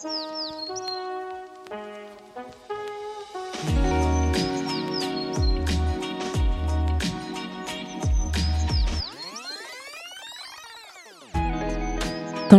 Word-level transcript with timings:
Dans 0.00 0.10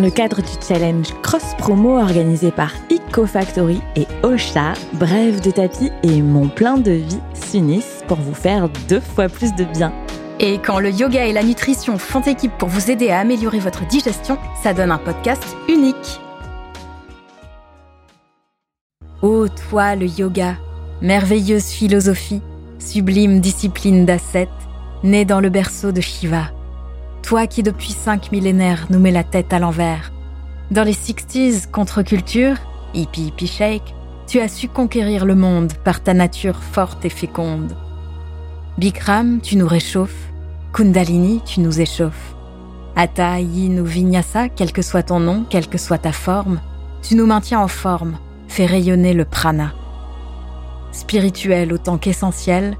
le 0.02 0.10
cadre 0.10 0.42
du 0.42 0.48
challenge 0.68 1.14
Cross 1.22 1.56
Promo 1.58 1.98
organisé 1.98 2.52
par 2.52 2.74
EcoFactory 2.92 3.82
et 3.96 4.06
Ocha, 4.24 4.74
Bref 4.94 5.40
de 5.40 5.52
tapis 5.52 5.92
et 6.04 6.22
Mon 6.22 6.50
plein 6.50 6.76
de 6.76 6.92
vie 6.92 7.20
s'unissent 7.34 8.04
pour 8.10 8.18
vous 8.18 8.34
faire 8.34 8.68
deux 8.90 9.00
fois 9.00 9.30
plus 9.30 9.56
de 9.56 9.64
bien. 9.64 9.94
Et 10.42 10.60
quand 10.60 10.80
le 10.80 10.92
yoga 10.92 11.26
et 11.26 11.32
la 11.32 11.44
nutrition 11.44 11.98
font 11.98 12.22
équipe 12.22 12.58
pour 12.58 12.68
vous 12.68 12.92
aider 12.92 13.10
à 13.10 13.20
améliorer 13.20 13.60
votre 13.60 13.88
digestion, 13.88 14.38
ça 14.62 14.74
donne 14.74 14.92
un 14.92 14.98
podcast 14.98 15.56
unique. 15.70 16.20
Ô 19.22 19.48
toi 19.48 19.96
le 19.96 20.06
yoga, 20.06 20.56
merveilleuse 21.02 21.68
philosophie, 21.68 22.42
sublime 22.80 23.40
discipline 23.40 24.06
d'ascète, 24.06 24.50
née 25.04 25.26
dans 25.26 25.40
le 25.40 25.50
berceau 25.50 25.92
de 25.92 26.02
Shiva 26.02 26.52
toi 27.30 27.46
qui 27.46 27.62
depuis 27.62 27.92
cinq 27.92 28.32
millénaires 28.32 28.88
nous 28.90 28.98
mets 28.98 29.12
la 29.12 29.24
tête 29.24 29.54
à 29.54 29.60
l'envers. 29.60 30.12
Dans 30.72 30.82
les 30.82 30.94
60s, 30.94 31.70
contre-culture, 31.70 32.56
hippie 32.96 33.28
hippie 33.28 33.46
shake, 33.46 33.94
tu 34.26 34.40
as 34.40 34.48
su 34.48 34.68
conquérir 34.68 35.26
le 35.26 35.36
monde 35.36 35.74
par 35.84 36.02
ta 36.02 36.16
nature 36.16 36.58
forte 36.58 37.06
et 37.06 37.10
féconde. 37.10 37.78
Bikram, 38.80 39.42
tu 39.42 39.58
nous 39.58 39.68
réchauffes. 39.68 40.32
Kundalini, 40.74 41.42
tu 41.46 41.60
nous 41.60 41.80
échauffes. 41.80 42.36
Hatha, 42.96 43.40
Yin 43.40 43.80
ou 43.80 43.86
Vinyasa, 43.86 44.50
quel 44.50 44.72
que 44.72 44.82
soit 44.82 45.04
ton 45.04 45.20
nom, 45.20 45.46
quelle 45.48 45.68
que 45.68 45.78
soit 45.78 46.00
ta 46.00 46.12
forme, 46.12 46.60
tu 47.04 47.14
nous 47.14 47.28
maintiens 47.28 47.60
en 47.60 47.68
forme, 47.68 48.18
rayonner 48.66 49.14
le 49.14 49.26
prana. 49.26 49.74
Spirituel 50.92 51.74
autant 51.74 51.98
qu'essentiel, 51.98 52.78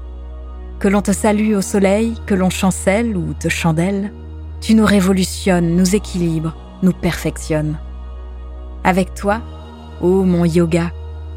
que 0.78 0.88
l'on 0.88 1.02
te 1.02 1.12
salue 1.12 1.54
au 1.54 1.60
soleil, 1.60 2.14
que 2.26 2.34
l'on 2.34 2.50
chancelle 2.50 3.16
ou 3.16 3.34
te 3.34 3.48
chandelle, 3.48 4.12
tu 4.60 4.74
nous 4.74 4.86
révolutionnes, 4.86 5.76
nous 5.76 5.94
équilibres, 5.94 6.56
nous 6.82 6.92
perfectionnes. 6.92 7.78
Avec 8.84 9.14
toi, 9.14 9.42
ô 10.00 10.24
mon 10.24 10.44
yoga, 10.44 10.92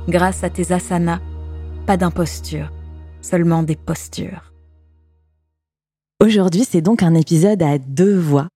grâce 0.08 0.44
à 0.44 0.49
tes 0.49 0.71
asanas, 0.71 1.19
pas 1.86 1.97
d'imposture, 1.97 2.71
seulement 3.21 3.64
des 3.64 3.75
postures. 3.75 4.53
Aujourd'hui, 6.21 6.64
c'est 6.64 6.81
donc 6.81 7.03
un 7.03 7.16
épisode 7.16 7.61
à 7.61 7.77
deux 7.77 8.17
voix. 8.17 8.47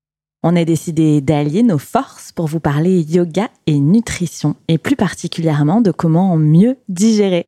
On 0.44 0.56
a 0.56 0.66
décidé 0.66 1.20
d'allier 1.20 1.64
nos 1.64 1.80
forces 1.80 2.32
pour 2.32 2.46
vous 2.46 2.60
parler 2.60 3.02
yoga 3.02 3.50
et 3.66 3.80
nutrition, 3.80 4.56
et 4.68 4.78
plus 4.78 4.96
particulièrement 4.96 5.82
de 5.82 5.92
comment 5.92 6.38
mieux 6.38 6.78
digérer. 6.90 7.46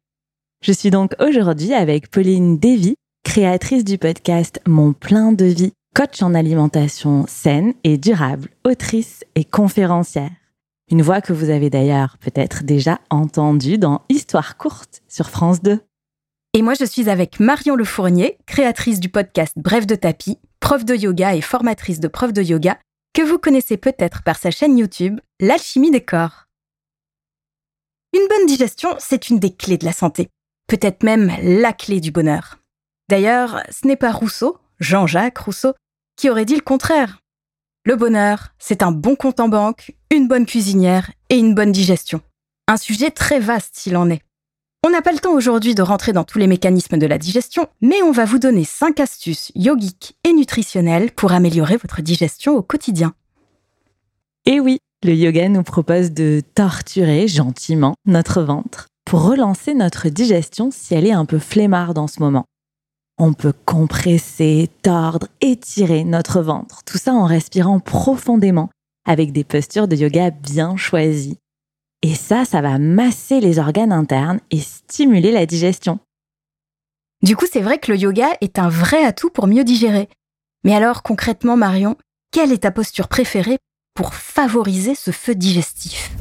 Je 0.64 0.72
suis 0.72 0.90
donc 0.90 1.14
aujourd'hui 1.20 1.73
avec 1.73 2.10
Pauline 2.10 2.58
Davy, 2.58 2.95
créatrice 3.23 3.84
du 3.84 4.00
podcast 4.00 4.60
Mon 4.67 4.94
plein 4.94 5.32
de 5.32 5.45
vie, 5.45 5.72
coach 5.95 6.23
en 6.23 6.34
alimentation 6.34 7.26
saine 7.28 7.73
et 7.84 7.98
durable, 7.98 8.50
autrice 8.66 9.23
et 9.36 9.45
conférencière. 9.45 10.32
Une 10.92 11.04
voix 11.04 11.22
que 11.22 11.32
vous 11.34 11.52
avez 11.52 11.70
d'ailleurs 11.70 12.17
peut-être 12.20 12.64
déjà 12.64 13.00
entendue 13.12 13.78
dans 13.78 14.02
Histoire 14.10 14.58
courte 14.58 15.04
sur 15.08 15.30
France 15.30 15.62
2. 15.62 15.80
Et 16.56 16.64
moi, 16.64 16.73
je 16.73 16.86
suis 16.86 17.12
avec 17.12 17.40
Marion 17.40 17.76
Le 17.76 17.86
Fournier, 17.86 18.38
créatrice 18.48 19.00
du 19.00 19.10
podcast 19.10 19.54
Bref 19.56 19.86
de 19.86 19.94
tapis, 19.94 20.40
prof 20.60 20.86
de 20.86 20.96
yoga 20.96 21.36
et 21.36 21.42
formatrice 21.42 22.00
de 22.00 22.08
prof 22.08 22.34
de 22.34 22.42
yoga, 22.42 22.80
que 23.14 23.22
vous 23.22 23.40
connaissez 23.40 23.78
peut-être 23.78 24.24
par 24.24 24.38
sa 24.38 24.52
chaîne 24.52 24.78
YouTube 24.78 25.20
L'alchimie 25.40 25.92
des 25.92 26.04
corps. 26.04 26.46
Une 28.14 28.28
bonne 28.28 28.46
digestion, 28.46 28.96
c'est 29.00 29.30
une 29.30 29.40
des 29.40 29.56
clés 29.56 29.78
de 29.78 29.86
la 29.86 29.94
santé, 29.94 30.30
peut-être 30.68 31.04
même 31.04 31.32
la 31.42 31.74
clé 31.74 32.00
du 32.00 32.12
bonheur. 32.12 32.58
D'ailleurs, 33.08 33.64
ce 33.70 33.88
n'est 33.88 33.95
pas 33.95 34.11
Rousseau, 34.11 34.58
Jean-Jacques 34.80 35.38
Rousseau, 35.39 35.73
qui 36.16 36.30
aurait 36.30 36.45
dit 36.45 36.56
le 36.56 36.62
contraire. 36.62 37.20
Le 37.86 37.95
bonheur, 37.95 38.50
c'est 38.60 38.83
un 38.83 38.92
bon 38.92 39.16
compte 39.16 39.39
en 39.39 39.48
banque, 39.48 39.95
une 40.12 40.28
bonne 40.28 40.45
cuisinière 40.45 41.12
et 41.30 41.38
une 41.38 41.56
bonne 41.56 41.72
digestion. 41.72 42.22
Un 42.67 42.78
sujet 42.78 43.10
très 43.10 43.39
vaste 43.39 43.76
s'il 43.76 43.98
en 43.98 44.10
est. 44.10 44.22
On 44.86 44.92
n'a 44.92 45.02
pas 45.02 45.12
le 45.12 45.20
temps 45.20 45.34
aujourd'hui 45.34 45.76
de 45.76 45.82
rentrer 45.82 46.14
dans 46.14 46.23
tous 46.23 46.40
les 46.40 46.48
mécanismes 46.48 46.98
de 46.98 47.06
la 47.06 47.17
digestion, 47.17 47.67
mais 47.82 48.02
on 48.02 48.12
va 48.12 48.23
vous 48.23 48.40
donner 48.40 48.64
5 48.64 49.02
astuces 49.02 49.52
yogiques 49.54 50.16
et 50.23 50.32
nutritionnelles 50.32 51.12
pour 51.12 51.34
améliorer 51.34 51.76
votre 51.76 52.02
digestion 52.02 52.56
au 52.56 52.62
quotidien. 52.62 53.14
Et 54.45 54.62
oui, 54.62 54.80
le 55.04 55.14
yoga 55.14 55.50
nous 55.50 55.64
propose 55.64 56.12
de 56.12 56.42
torturer 56.56 57.28
gentiment 57.28 57.95
notre 58.06 58.42
ventre 58.42 58.88
pour 59.04 59.23
relancer 59.23 59.73
notre 59.73 60.08
digestion 60.08 60.70
si 60.72 60.94
elle 60.94 61.06
est 61.06 61.12
un 61.12 61.26
peu 61.26 61.39
flemmarde 61.39 61.98
en 61.98 62.08
ce 62.08 62.22
moment. 62.22 62.45
On 63.18 63.34
peut 63.34 63.54
compresser, 63.66 64.70
tordre, 64.82 65.28
étirer 65.42 66.06
notre 66.06 66.42
ventre, 66.42 66.84
tout 66.86 66.98
ça 66.98 67.12
en 67.14 67.26
respirant 67.26 67.82
profondément 67.82 68.70
avec 69.06 69.34
des 69.34 69.44
postures 69.44 69.89
de 69.89 69.98
yoga 69.98 70.30
bien 70.32 70.78
choisies. 70.78 71.38
Et 72.02 72.15
ça, 72.15 72.45
ça 72.45 72.61
va 72.61 72.80
masser 72.80 73.42
les 73.42 73.60
organes 73.60 73.92
internes 73.92 74.39
et 74.52 74.60
stimuler 74.60 75.32
la 75.32 75.45
digestion. 75.45 75.99
Du 77.21 77.36
coup, 77.36 77.45
c'est 77.52 77.61
vrai 77.61 77.80
que 77.80 77.92
le 77.92 77.98
yoga 77.98 78.30
est 78.39 78.60
un 78.60 78.70
vrai 78.70 79.04
atout 79.04 79.30
pour 79.30 79.48
mieux 79.48 79.65
digérer. 79.65 80.08
Mais 80.64 80.73
alors, 80.73 81.04
concrètement, 81.04 81.58
Marion, 81.58 81.98
quelle 82.32 82.54
est 82.54 82.59
ta 82.59 82.71
posture 82.71 83.09
préférée 83.09 83.58
pour 83.93 84.14
favoriser 84.14 84.95
ce 84.95 85.11
feu 85.11 85.36
digestif? 85.36 86.11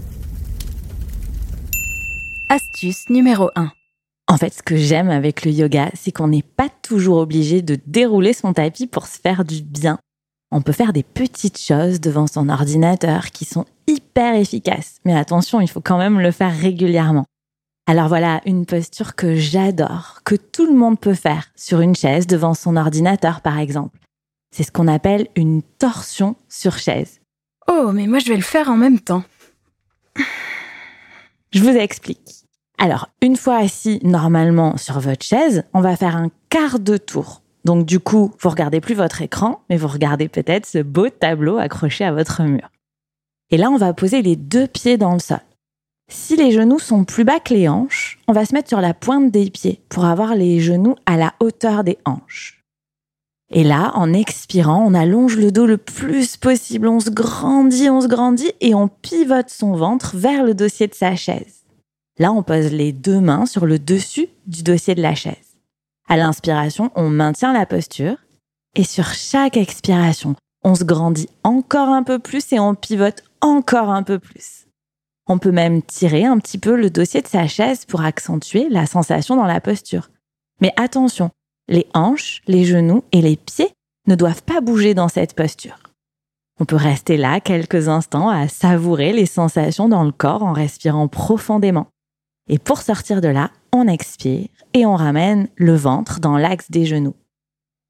Astuce 2.49 3.09
numéro 3.11 3.50
1. 3.55 3.71
En 4.27 4.37
fait, 4.37 4.53
ce 4.53 4.62
que 4.62 4.77
j'aime 4.77 5.11
avec 5.11 5.44
le 5.44 5.53
yoga, 5.53 5.91
c'est 5.94 6.12
qu'on 6.12 6.28
n'est 6.28 6.43
pas 6.43 6.69
toujours 6.83 7.19
obligé 7.19 7.62
de 7.62 7.78
dérouler 7.87 8.33
son 8.33 8.53
tapis 8.53 8.87
pour 8.87 9.06
se 9.06 9.19
faire 9.19 9.44
du 9.44 9.62
bien. 9.62 9.99
On 10.51 10.63
peut 10.63 10.73
faire 10.73 10.93
des 10.93 11.03
petites 11.03 11.61
choses 11.61 12.01
devant 12.01 12.27
son 12.27 12.49
ordinateur 12.49 13.27
qui 13.27 13.45
sont 13.45 13.67
hyper 13.87 14.35
efficaces. 14.35 14.97
Mais 15.05 15.15
attention, 15.15 15.61
il 15.61 15.69
faut 15.69 15.81
quand 15.81 15.99
même 15.99 16.21
le 16.21 16.31
faire 16.31 16.57
régulièrement. 16.57 17.27
Alors 17.87 18.09
voilà, 18.09 18.41
une 18.45 18.67
posture 18.67 19.15
que 19.15 19.35
j'adore, 19.35 20.21
que 20.25 20.35
tout 20.35 20.67
le 20.67 20.75
monde 20.75 20.99
peut 20.99 21.15
faire 21.15 21.47
sur 21.57 21.81
une 21.81 21.95
chaise 21.95 22.27
devant 22.27 22.55
son 22.55 22.77
ordinateur 22.77 23.41
par 23.41 23.59
exemple. 23.59 23.99
C'est 24.55 24.63
ce 24.63 24.73
qu'on 24.73 24.89
appelle 24.89 25.29
une 25.37 25.63
torsion 25.63 26.37
sur 26.49 26.79
chaise. 26.79 27.21
Oh, 27.67 27.91
mais 27.93 28.07
moi 28.07 28.19
je 28.19 28.29
vais 28.29 28.37
le 28.37 28.43
faire 28.43 28.71
en 28.71 28.77
même 28.77 29.01
temps. 29.01 29.25
Je 31.51 31.63
vous 31.63 31.77
explique. 31.77 32.45
Alors, 32.79 33.09
une 33.23 33.37
fois 33.37 33.57
assis 33.57 34.01
normalement 34.03 34.77
sur 34.77 35.01
votre 35.01 35.25
chaise, 35.25 35.65
on 35.73 35.81
va 35.81 35.97
faire 35.97 36.17
un 36.17 36.31
quart 36.51 36.79
de 36.79 36.97
tour. 36.97 37.43
Donc 37.65 37.87
du 37.87 38.01
coup, 38.01 38.33
vous 38.41 38.49
regardez 38.49 38.81
plus 38.81 38.95
votre 38.95 39.23
écran, 39.23 39.63
mais 39.69 39.77
vous 39.77 39.89
regardez 39.89 40.29
peut-être 40.29 40.67
ce 40.67 40.79
beau 40.79 41.09
tableau 41.09 41.59
accroché 41.59 42.05
à 42.05 42.13
votre 42.13 42.43
mur. 42.43 42.71
Et 43.51 43.57
là, 43.57 43.71
on 43.71 43.77
va 43.77 43.95
poser 43.95 44.23
les 44.23 44.37
deux 44.37 44.67
pieds 44.67 44.99
dans 44.99 45.15
le 45.15 45.19
sol. 45.19 45.41
Si 46.11 46.37
les 46.37 46.53
genoux 46.53 46.79
sont 46.79 47.05
plus 47.05 47.25
bas 47.25 47.41
que 47.41 47.53
les 47.53 47.69
hanches, 47.69 48.19
on 48.29 48.33
va 48.33 48.47
se 48.47 48.55
mettre 48.55 48.69
sur 48.69 48.81
la 48.81 48.95
pointe 48.95 49.31
des 49.31 49.51
pieds 49.51 49.83
pour 49.89 50.07
avoir 50.07 50.35
les 50.35 50.61
genoux 50.61 50.97
à 51.05 51.17
la 51.17 51.35
hauteur 51.41 51.85
des 51.85 51.99
hanches. 52.05 52.63
Et 53.51 53.65
là, 53.65 53.93
en 53.95 54.13
expirant, 54.13 54.85
on 54.87 54.95
allonge 54.95 55.37
le 55.37 55.51
dos 55.51 55.67
le 55.67 55.79
plus 55.79 56.37
possible, 56.37 56.87
on 56.87 57.01
se 57.01 57.11
grandit, 57.11 57.89
on 57.89 58.03
se 58.03 58.07
grandit 58.07 58.53
et 58.61 58.75
on 58.75 58.89
pivote 58.89 59.49
son 59.49 59.73
ventre 59.73 60.17
vers 60.17 60.45
le 60.45 60.55
dossier 60.55 60.87
de 60.87 60.95
sa 60.95 61.17
chaise. 61.17 61.65
Là, 62.19 62.33
on 62.33 62.43
pose 62.43 62.73
les 62.73 62.93
deux 62.93 63.21
mains 63.21 63.47
sur 63.47 63.65
le 63.65 63.79
dessus 63.79 64.29
du 64.47 64.63
dossier 64.63 64.95
de 64.95 65.03
la 65.03 65.15
chaise. 65.15 65.48
À 66.09 66.17
l'inspiration, 66.17 66.91
on 66.95 67.11
maintient 67.11 67.53
la 67.53 67.67
posture 67.67 68.17
et 68.75 68.85
sur 68.85 69.13
chaque 69.13 69.59
expiration, 69.59 70.37
on 70.65 70.75
se 70.75 70.85
grandit 70.85 71.29
encore 71.45 71.91
un 71.91 72.03
peu 72.03 72.19
plus 72.19 72.51
et 72.53 72.59
on 72.59 72.75
pivote 72.75 73.23
encore 73.43 73.91
un 73.91 74.03
peu 74.03 74.19
plus. 74.19 74.67
On 75.27 75.37
peut 75.38 75.53
même 75.53 75.82
tirer 75.82 76.25
un 76.25 76.38
petit 76.38 76.56
peu 76.56 76.77
le 76.77 76.88
dossier 76.88 77.21
de 77.21 77.27
sa 77.27 77.47
chaise 77.47 77.85
pour 77.85 78.00
accentuer 78.00 78.71
la 78.71 78.87
sensation 78.87 79.37
dans 79.37 79.44
la 79.44 79.61
posture. 79.61 80.09
Mais 80.62 80.73
attention, 80.77 81.31
les 81.69 81.87
hanches, 81.93 82.41
les 82.47 82.65
genoux 82.65 83.05
et 83.12 83.21
les 83.21 83.37
pieds 83.37 83.71
ne 84.06 84.15
doivent 84.15 84.43
pas 84.43 84.62
bouger 84.62 84.94
dans 84.94 85.09
cette 85.09 85.35
posture. 85.35 85.79
On 86.59 86.65
peut 86.65 86.77
rester 86.77 87.19
là 87.19 87.41
quelques 87.41 87.88
instants 87.88 88.31
à 88.31 88.49
savourer 88.49 89.12
les 89.12 89.27
sensations 89.27 89.91
dans 89.91 90.05
le 90.05 90.12
corps 90.12 90.43
en 90.43 90.55
respirant 90.55 91.06
profondément. 91.06 91.88
Et 92.49 92.59
pour 92.59 92.81
sortir 92.81 93.21
de 93.21 93.29
là, 93.29 93.50
on 93.73 93.88
expire 93.88 94.49
et 94.75 94.87
on 94.87 94.97
ramène 94.97 95.49
le 95.56 95.75
ventre 95.75 96.20
dans 96.20 96.37
l'axe 96.37 96.70
des 96.70 96.87
genoux. 96.87 97.17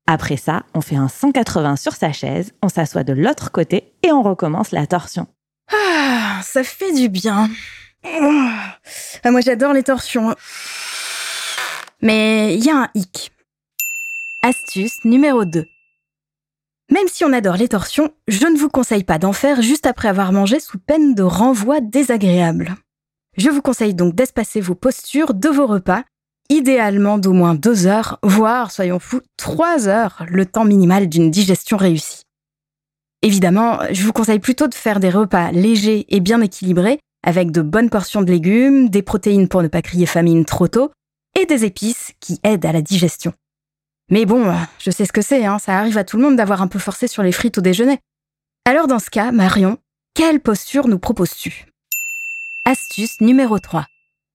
Après 0.07 0.37
ça, 0.37 0.63
on 0.75 0.81
fait 0.81 0.97
un 0.97 1.09
180 1.09 1.77
sur 1.77 1.95
sa 1.95 2.13
chaise, 2.13 2.53
on 2.63 2.69
s'assoit 2.69 3.05
de 3.05 3.13
l'autre 3.13 3.53
côté 3.53 3.93
et 4.03 4.11
on 4.11 4.23
recommence 4.23 4.73
la 4.73 4.87
torsion. 4.87 5.27
Ah, 5.71 6.41
ça 6.43 6.65
fait 6.65 6.93
du 6.93 7.09
bien. 7.09 7.51
Ah, 8.05 9.31
moi 9.31 9.41
j'adore 9.41 9.73
les 9.73 9.83
torsions. 9.83 10.35
Mais 12.01 12.55
il 12.55 12.65
y 12.65 12.71
a 12.71 12.77
un 12.77 12.89
hic. 12.95 13.33
Astuce 14.43 15.05
numéro 15.05 15.45
2. 15.45 15.67
Même 16.91 17.09
si 17.09 17.25
on 17.25 17.33
adore 17.35 17.57
les 17.57 17.69
torsions, 17.69 18.11
je 18.29 18.47
ne 18.47 18.57
vous 18.57 18.71
conseille 18.71 19.05
pas 19.05 19.19
d'en 19.19 19.35
faire 19.35 19.61
juste 19.61 19.85
après 19.85 20.09
avoir 20.09 20.33
mangé 20.33 20.59
sous 20.59 20.79
peine 20.79 21.15
de 21.15 21.23
renvoi 21.23 21.81
désagréable. 21.81 22.77
Je 23.39 23.51
vous 23.51 23.63
conseille 23.63 23.95
donc 23.95 24.17
d'espacer 24.17 24.61
vos 24.61 24.75
postures 24.75 25.33
de 25.33 25.49
vos 25.49 25.69
repas, 25.69 26.03
idéalement 26.51 27.19
d'au 27.19 27.33
moins 27.33 27.55
deux 27.55 27.87
heures, 27.87 28.19
voire, 28.25 28.73
soyons 28.73 28.99
fous, 28.99 29.21
trois 29.37 29.87
heures, 29.87 30.27
le 30.29 30.45
temps 30.45 30.65
minimal 30.65 31.09
d'une 31.09 31.31
digestion 31.31 31.77
réussie. 31.77 32.23
Évidemment, 33.23 33.79
je 33.93 34.03
vous 34.03 34.13
conseille 34.13 34.41
plutôt 34.41 34.67
de 34.67 34.75
faire 34.75 34.99
des 34.99 35.09
repas 35.09 35.53
légers 35.53 36.05
et 36.09 36.19
bien 36.19 36.41
équilibrés, 36.41 36.99
avec 37.25 37.53
de 37.53 37.63
bonnes 37.63 37.91
portions 37.91 38.23
de 38.23 38.31
légumes, 38.33 38.89
des 38.89 39.03
protéines 39.03 39.47
pour 39.47 39.63
ne 39.63 39.69
pas 39.69 39.83
crier 39.83 40.07
famine 40.07 40.45
trop 40.45 40.67
tôt, 40.67 40.91
et 41.39 41.47
des 41.47 41.65
épices 41.65 42.15
qui 42.19 42.41
aident 42.43 42.67
à 42.67 42.73
la 42.73 42.83
digestion. 42.83 43.33
Mais 44.11 44.27
bon, 44.27 44.53
je 44.81 44.91
sais 44.91 45.05
ce 45.05 45.13
que 45.13 45.23
c'est, 45.23 45.45
hein, 45.45 45.61
ça 45.61 45.79
arrive 45.79 45.99
à 45.99 46.03
tout 46.03 46.17
le 46.17 46.25
monde 46.25 46.37
d'avoir 46.37 46.61
un 46.61 46.69
peu 46.69 46.81
forcé 46.81 47.07
sur 47.07 47.23
les 47.23 47.31
frites 47.33 47.59
au 47.59 47.61
déjeuner. 47.61 48.01
Alors 48.65 48.89
dans 48.89 48.99
ce 48.99 49.11
cas, 49.11 49.31
Marion, 49.31 49.79
quelle 50.15 50.41
posture 50.41 50.89
nous 50.89 50.99
proposes-tu? 50.99 51.68
Astuce 52.71 53.23
numéro 53.23 53.59
3. 53.59 53.87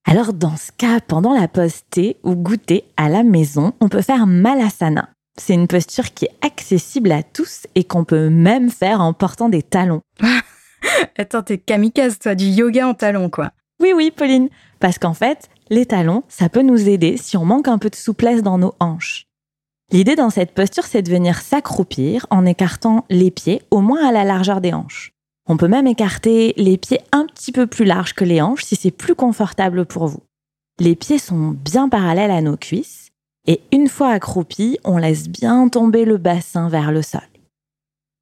Alors 0.09 0.33
dans 0.33 0.57
ce 0.57 0.71
cas, 0.71 0.99
pendant 0.99 1.39
la 1.39 1.47
pause 1.47 1.83
thé 1.91 2.17
ou 2.23 2.33
goûter 2.33 2.83
à 2.97 3.07
la 3.07 3.21
maison, 3.21 3.73
on 3.79 3.89
peut 3.89 4.01
faire 4.01 4.25
malasana. 4.25 5.09
C'est 5.39 5.53
une 5.53 5.67
posture 5.67 6.15
qui 6.15 6.25
est 6.25 6.35
accessible 6.43 7.11
à 7.11 7.21
tous 7.21 7.67
et 7.75 7.83
qu'on 7.83 8.05
peut 8.05 8.29
même 8.29 8.71
faire 8.71 9.01
en 9.01 9.13
portant 9.13 9.49
des 9.49 9.61
talons. 9.61 10.01
Attends, 11.19 11.43
t'es 11.43 11.59
kamikaze, 11.59 12.17
toi, 12.17 12.33
du 12.33 12.45
yoga 12.45 12.87
en 12.87 12.95
talons, 12.95 13.29
quoi. 13.29 13.51
Oui, 13.79 13.93
oui, 13.95 14.09
Pauline. 14.09 14.49
Parce 14.79 14.97
qu'en 14.97 15.13
fait, 15.13 15.47
les 15.69 15.85
talons, 15.85 16.23
ça 16.27 16.49
peut 16.49 16.63
nous 16.63 16.89
aider 16.89 17.17
si 17.17 17.37
on 17.37 17.45
manque 17.45 17.67
un 17.67 17.77
peu 17.77 17.91
de 17.91 17.95
souplesse 17.95 18.41
dans 18.41 18.57
nos 18.57 18.73
hanches. 18.79 19.27
L'idée 19.91 20.15
dans 20.15 20.31
cette 20.31 20.55
posture, 20.55 20.85
c'est 20.85 21.03
de 21.03 21.11
venir 21.11 21.39
s'accroupir 21.39 22.25
en 22.31 22.47
écartant 22.47 23.05
les 23.11 23.29
pieds 23.29 23.61
au 23.69 23.81
moins 23.81 24.03
à 24.03 24.11
la 24.11 24.23
largeur 24.23 24.59
des 24.59 24.73
hanches. 24.73 25.13
On 25.47 25.57
peut 25.57 25.67
même 25.67 25.87
écarter 25.87 26.53
les 26.55 26.77
pieds 26.77 27.01
un 27.11 27.25
petit 27.25 27.51
peu 27.51 27.67
plus 27.67 27.85
larges 27.85 28.13
que 28.13 28.23
les 28.23 28.41
hanches 28.41 28.63
si 28.63 28.75
c'est 28.75 28.91
plus 28.91 29.15
confortable 29.15 29.85
pour 29.85 30.07
vous. 30.07 30.23
Les 30.79 30.95
pieds 30.95 31.19
sont 31.19 31.49
bien 31.49 31.89
parallèles 31.89 32.31
à 32.31 32.41
nos 32.41 32.57
cuisses 32.57 33.09
et 33.45 33.61
une 33.71 33.89
fois 33.89 34.09
accroupis, 34.09 34.79
on 34.85 34.97
laisse 34.97 35.27
bien 35.27 35.67
tomber 35.67 36.05
le 36.05 36.17
bassin 36.17 36.69
vers 36.69 36.91
le 36.91 37.01
sol. 37.01 37.21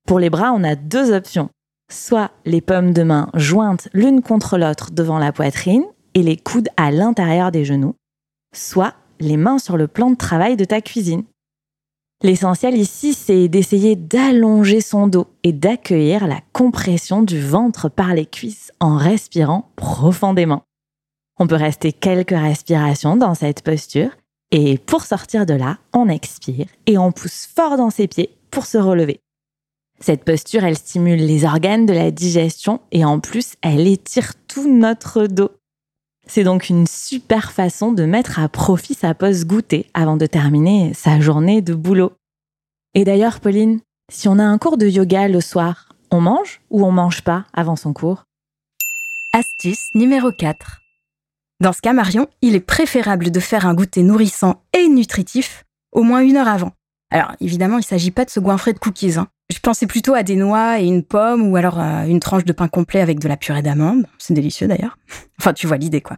Pour 0.07 0.19
les 0.19 0.31
bras, 0.31 0.51
on 0.51 0.63
a 0.63 0.75
deux 0.75 1.13
options. 1.13 1.49
Soit 1.91 2.31
les 2.45 2.61
pommes 2.61 2.93
de 2.93 3.03
main 3.03 3.29
jointes 3.35 3.87
l'une 3.93 4.21
contre 4.21 4.57
l'autre 4.57 4.91
devant 4.91 5.19
la 5.19 5.31
poitrine 5.31 5.85
et 6.13 6.23
les 6.23 6.37
coudes 6.37 6.69
à 6.75 6.89
l'intérieur 6.89 7.51
des 7.51 7.65
genoux, 7.65 7.95
soit 8.53 8.95
les 9.19 9.37
mains 9.37 9.59
sur 9.59 9.77
le 9.77 9.87
plan 9.87 10.09
de 10.09 10.15
travail 10.15 10.55
de 10.55 10.65
ta 10.65 10.81
cuisine. 10.81 11.23
L'essentiel 12.23 12.75
ici, 12.77 13.15
c'est 13.15 13.47
d'essayer 13.47 13.95
d'allonger 13.95 14.79
son 14.79 15.07
dos 15.07 15.25
et 15.43 15.53
d'accueillir 15.53 16.27
la 16.27 16.39
compression 16.53 17.23
du 17.23 17.41
ventre 17.41 17.89
par 17.89 18.13
les 18.13 18.27
cuisses 18.27 18.71
en 18.79 18.95
respirant 18.95 19.71
profondément. 19.75 20.61
On 21.39 21.47
peut 21.47 21.55
rester 21.55 21.91
quelques 21.91 22.29
respirations 22.29 23.15
dans 23.15 23.33
cette 23.33 23.63
posture 23.63 24.11
et 24.51 24.77
pour 24.77 25.01
sortir 25.03 25.47
de 25.47 25.55
là, 25.55 25.79
on 25.93 26.09
expire 26.09 26.67
et 26.85 26.99
on 26.99 27.11
pousse 27.11 27.47
fort 27.55 27.75
dans 27.77 27.89
ses 27.89 28.07
pieds 28.07 28.37
pour 28.51 28.67
se 28.67 28.77
relever. 28.77 29.19
Cette 29.99 30.23
posture, 30.23 30.63
elle 30.63 30.77
stimule 30.77 31.25
les 31.25 31.43
organes 31.45 31.87
de 31.87 31.93
la 31.93 32.11
digestion 32.11 32.81
et 32.91 33.03
en 33.03 33.19
plus, 33.19 33.55
elle 33.63 33.87
étire 33.87 34.33
tout 34.47 34.71
notre 34.71 35.25
dos. 35.25 35.49
C'est 36.33 36.45
donc 36.45 36.69
une 36.69 36.87
super 36.87 37.51
façon 37.51 37.91
de 37.91 38.05
mettre 38.05 38.39
à 38.39 38.47
profit 38.47 38.93
sa 38.93 39.13
pause 39.13 39.43
goûter 39.43 39.87
avant 39.93 40.15
de 40.15 40.25
terminer 40.25 40.93
sa 40.93 41.19
journée 41.19 41.61
de 41.61 41.73
boulot. 41.73 42.13
Et 42.93 43.03
d'ailleurs, 43.03 43.41
Pauline, 43.41 43.81
si 44.09 44.29
on 44.29 44.39
a 44.39 44.43
un 44.43 44.57
cours 44.57 44.77
de 44.77 44.87
yoga 44.87 45.27
le 45.27 45.41
soir, 45.41 45.89
on 46.09 46.21
mange 46.21 46.61
ou 46.69 46.85
on 46.85 46.91
mange 46.93 47.21
pas 47.21 47.43
avant 47.51 47.75
son 47.75 47.91
cours? 47.91 48.23
Astuce 49.33 49.89
numéro 49.93 50.31
4. 50.31 50.79
Dans 51.59 51.73
ce 51.73 51.81
cas, 51.81 51.91
Marion, 51.91 52.27
il 52.41 52.55
est 52.55 52.61
préférable 52.61 53.29
de 53.29 53.39
faire 53.41 53.67
un 53.67 53.73
goûter 53.73 54.01
nourrissant 54.01 54.63
et 54.71 54.87
nutritif 54.87 55.65
au 55.91 56.03
moins 56.03 56.21
une 56.21 56.37
heure 56.37 56.47
avant. 56.47 56.71
Alors, 57.09 57.33
évidemment, 57.41 57.75
il 57.75 57.81
ne 57.81 57.83
s'agit 57.83 58.11
pas 58.11 58.23
de 58.23 58.29
se 58.29 58.39
goinfrer 58.39 58.71
de 58.71 58.79
cookies. 58.79 59.17
Hein. 59.17 59.27
Je 59.51 59.59
pensais 59.59 59.85
plutôt 59.85 60.13
à 60.13 60.23
des 60.23 60.37
noix 60.37 60.79
et 60.79 60.85
une 60.85 61.03
pomme 61.03 61.51
ou 61.51 61.57
alors 61.57 61.77
à 61.77 62.07
une 62.07 62.21
tranche 62.21 62.45
de 62.45 62.53
pain 62.53 62.69
complet 62.69 63.01
avec 63.01 63.19
de 63.19 63.27
la 63.27 63.35
purée 63.35 63.61
d'amandes. 63.61 64.07
C'est 64.17 64.33
délicieux 64.33 64.67
d'ailleurs. 64.67 64.97
enfin, 65.39 65.53
tu 65.53 65.67
vois 65.67 65.77
l'idée 65.77 66.01
quoi. 66.01 66.17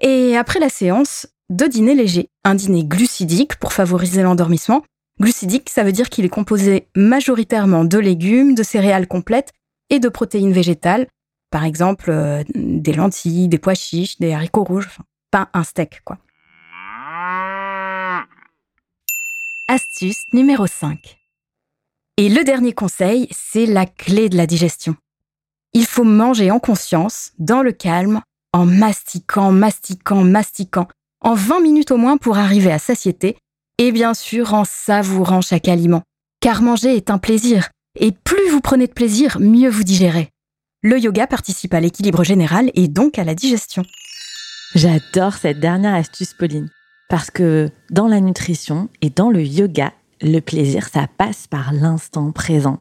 Et 0.00 0.36
après 0.36 0.60
la 0.60 0.68
séance, 0.68 1.26
deux 1.48 1.68
dîners 1.68 1.96
légers. 1.96 2.28
Un 2.44 2.54
dîner 2.54 2.84
glucidique 2.84 3.56
pour 3.56 3.72
favoriser 3.72 4.22
l'endormissement. 4.22 4.84
Glucidique, 5.20 5.68
ça 5.68 5.82
veut 5.82 5.92
dire 5.92 6.08
qu'il 6.08 6.24
est 6.24 6.30
composé 6.30 6.86
majoritairement 6.94 7.84
de 7.84 7.98
légumes, 7.98 8.54
de 8.54 8.62
céréales 8.62 9.08
complètes 9.08 9.52
et 9.90 9.98
de 9.98 10.08
protéines 10.08 10.52
végétales. 10.52 11.08
Par 11.50 11.64
exemple, 11.64 12.10
euh, 12.10 12.44
des 12.54 12.92
lentilles, 12.92 13.48
des 13.48 13.58
pois 13.58 13.74
chiches, 13.74 14.18
des 14.18 14.32
haricots 14.32 14.64
rouges. 14.64 14.86
Enfin, 14.86 15.04
pas 15.32 15.50
un 15.54 15.64
steak 15.64 16.02
quoi. 16.04 16.18
Astuce 19.68 20.24
numéro 20.32 20.66
5. 20.66 21.19
Et 22.20 22.28
le 22.28 22.44
dernier 22.44 22.74
conseil, 22.74 23.28
c'est 23.30 23.64
la 23.64 23.86
clé 23.86 24.28
de 24.28 24.36
la 24.36 24.46
digestion. 24.46 24.94
Il 25.72 25.86
faut 25.86 26.04
manger 26.04 26.50
en 26.50 26.58
conscience, 26.58 27.32
dans 27.38 27.62
le 27.62 27.72
calme, 27.72 28.20
en 28.52 28.66
mastiquant, 28.66 29.52
mastiquant, 29.52 30.22
mastiquant, 30.22 30.86
en 31.22 31.32
20 31.32 31.60
minutes 31.60 31.92
au 31.92 31.96
moins 31.96 32.18
pour 32.18 32.36
arriver 32.36 32.70
à 32.70 32.78
satiété, 32.78 33.38
et 33.78 33.90
bien 33.90 34.12
sûr 34.12 34.52
en 34.52 34.66
savourant 34.66 35.40
chaque 35.40 35.66
aliment. 35.66 36.02
Car 36.40 36.60
manger 36.60 36.94
est 36.94 37.08
un 37.08 37.16
plaisir, 37.16 37.70
et 37.98 38.12
plus 38.12 38.50
vous 38.50 38.60
prenez 38.60 38.86
de 38.86 38.92
plaisir, 38.92 39.38
mieux 39.40 39.70
vous 39.70 39.84
digérez. 39.84 40.28
Le 40.82 40.98
yoga 40.98 41.26
participe 41.26 41.72
à 41.72 41.80
l'équilibre 41.80 42.22
général 42.22 42.70
et 42.74 42.88
donc 42.88 43.18
à 43.18 43.24
la 43.24 43.34
digestion. 43.34 43.82
J'adore 44.74 45.36
cette 45.36 45.58
dernière 45.58 45.94
astuce, 45.94 46.34
Pauline, 46.34 46.68
parce 47.08 47.30
que 47.30 47.70
dans 47.88 48.08
la 48.08 48.20
nutrition 48.20 48.90
et 49.00 49.08
dans 49.08 49.30
le 49.30 49.42
yoga, 49.42 49.94
le 50.22 50.40
plaisir, 50.40 50.88
ça 50.92 51.06
passe 51.18 51.46
par 51.46 51.72
l'instant 51.72 52.30
présent. 52.32 52.78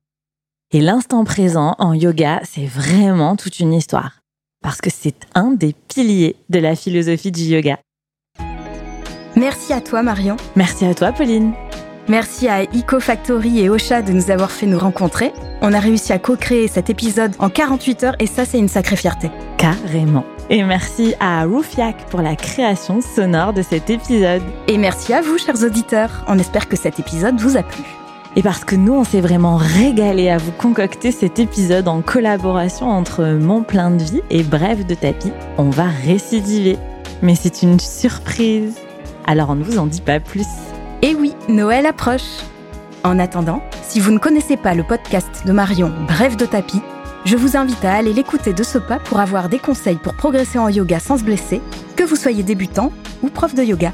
Et 0.71 0.81
l'instant 0.81 1.23
présent 1.23 1.75
en 1.79 1.93
yoga, 1.93 2.41
c'est 2.43 2.65
vraiment 2.65 3.35
toute 3.35 3.59
une 3.59 3.73
histoire. 3.73 4.19
Parce 4.61 4.81
que 4.81 4.89
c'est 4.89 5.15
un 5.35 5.51
des 5.51 5.73
piliers 5.87 6.35
de 6.49 6.59
la 6.59 6.75
philosophie 6.75 7.31
du 7.31 7.43
yoga. 7.43 7.79
Merci 9.35 9.73
à 9.73 9.81
toi 9.81 10.03
Marion. 10.03 10.35
Merci 10.55 10.85
à 10.85 10.93
toi 10.93 11.11
Pauline. 11.11 11.53
Merci 12.09 12.47
à 12.47 12.63
EcoFactory 12.63 13.59
et 13.59 13.69
Ocha 13.69 14.01
de 14.01 14.11
nous 14.11 14.31
avoir 14.31 14.51
fait 14.51 14.65
nous 14.65 14.79
rencontrer. 14.79 15.31
On 15.61 15.73
a 15.73 15.79
réussi 15.79 16.11
à 16.11 16.19
co-créer 16.19 16.67
cet 16.67 16.89
épisode 16.89 17.33
en 17.39 17.49
48 17.49 18.03
heures 18.03 18.15
et 18.19 18.27
ça 18.27 18.45
c'est 18.45 18.59
une 18.59 18.67
sacrée 18.67 18.95
fierté. 18.95 19.29
Carrément. 19.57 20.25
Et 20.51 20.63
merci 20.63 21.13
à 21.19 21.45
Roufiak 21.45 22.07
pour 22.09 22.21
la 22.23 22.35
création 22.35 23.01
sonore 23.01 23.53
de 23.53 23.61
cet 23.61 23.91
épisode. 23.91 24.41
Et 24.67 24.79
merci 24.79 25.13
à 25.13 25.21
vous, 25.21 25.37
chers 25.37 25.63
auditeurs. 25.63 26.25
On 26.27 26.39
espère 26.39 26.67
que 26.67 26.75
cet 26.75 26.99
épisode 26.99 27.39
vous 27.39 27.55
a 27.55 27.61
plu. 27.61 27.83
Et 28.35 28.41
parce 28.41 28.65
que 28.65 28.75
nous, 28.75 28.93
on 28.93 29.03
s'est 29.03 29.21
vraiment 29.21 29.57
régalé 29.57 30.27
à 30.29 30.39
vous 30.39 30.51
concocter 30.51 31.11
cet 31.11 31.37
épisode 31.37 31.87
en 31.87 32.01
collaboration 32.01 32.89
entre 32.89 33.25
Mon 33.25 33.61
Plein 33.61 33.91
de 33.91 34.01
Vie 34.01 34.21
et 34.31 34.41
Bref 34.41 34.87
de 34.87 34.95
Tapis, 34.95 35.31
on 35.59 35.69
va 35.69 35.85
récidiver. 35.85 36.79
Mais 37.21 37.35
c'est 37.35 37.61
une 37.61 37.79
surprise. 37.79 38.75
Alors 39.27 39.51
on 39.51 39.55
ne 39.55 39.63
vous 39.63 39.77
en 39.77 39.85
dit 39.85 40.01
pas 40.01 40.19
plus. 40.19 40.47
Et 41.03 41.13
oui, 41.13 41.35
Noël 41.47 41.85
approche. 41.85 42.41
En 43.03 43.19
attendant, 43.19 43.61
si 43.83 43.99
vous 43.99 44.11
ne 44.11 44.17
connaissez 44.17 44.57
pas 44.57 44.73
le 44.73 44.83
podcast 44.83 45.43
de 45.45 45.51
Marion 45.51 45.93
Bref 46.07 46.37
de 46.37 46.45
Tapis, 46.45 46.81
je 47.29 47.37
vous 47.37 47.55
invite 47.55 47.85
à 47.85 47.93
aller 47.93 48.11
l'écouter 48.11 48.53
de 48.53 48.63
ce 48.63 48.79
pas 48.79 48.97
pour 48.97 49.19
avoir 49.19 49.49
des 49.49 49.59
conseils 49.59 49.97
pour 49.97 50.15
progresser 50.15 50.57
en 50.57 50.67
yoga 50.67 50.99
sans 50.99 51.19
se 51.19 51.23
blesser, 51.23 51.61
que 51.95 52.03
vous 52.03 52.15
soyez 52.15 52.41
débutant 52.41 52.91
ou 53.21 53.29
prof 53.29 53.53
de 53.53 53.61
yoga. 53.61 53.93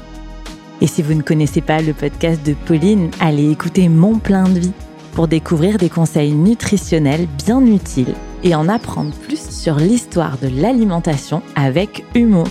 Et 0.80 0.86
si 0.86 1.02
vous 1.02 1.12
ne 1.12 1.20
connaissez 1.20 1.60
pas 1.60 1.82
le 1.82 1.92
podcast 1.92 2.42
de 2.46 2.54
Pauline, 2.54 3.10
allez 3.20 3.50
écouter 3.50 3.90
Mon 3.90 4.18
plein 4.20 4.44
de 4.44 4.58
vie 4.58 4.72
pour 5.12 5.28
découvrir 5.28 5.76
des 5.76 5.90
conseils 5.90 6.32
nutritionnels 6.32 7.26
bien 7.44 7.60
utiles 7.66 8.14
et 8.42 8.54
en 8.54 8.70
apprendre 8.70 9.14
plus 9.14 9.50
sur 9.50 9.76
l'histoire 9.76 10.38
de 10.38 10.48
l'alimentation 10.48 11.42
avec 11.56 12.06
humour. 12.14 12.48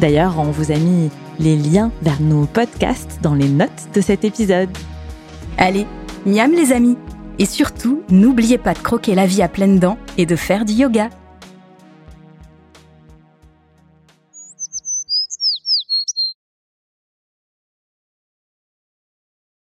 D'ailleurs, 0.00 0.38
on 0.38 0.50
vous 0.50 0.72
a 0.72 0.76
mis 0.76 1.10
les 1.40 1.56
liens 1.56 1.90
vers 2.00 2.22
nos 2.22 2.46
podcasts 2.46 3.18
dans 3.20 3.34
les 3.34 3.50
notes 3.50 3.88
de 3.92 4.00
cet 4.00 4.24
épisode. 4.24 4.70
Allez, 5.58 5.86
miam 6.24 6.52
les 6.52 6.72
amis 6.72 6.96
et 7.38 7.46
surtout, 7.46 8.02
n'oubliez 8.10 8.58
pas 8.58 8.74
de 8.74 8.78
croquer 8.78 9.14
la 9.14 9.26
vie 9.26 9.42
à 9.42 9.48
pleines 9.48 9.78
dents 9.78 9.98
et 10.18 10.26
de 10.26 10.36
faire 10.36 10.64
du 10.64 10.72
yoga. 10.74 11.10